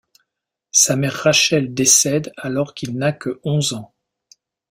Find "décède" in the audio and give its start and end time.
1.75-2.33